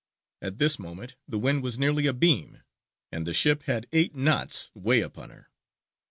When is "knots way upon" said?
4.15-5.29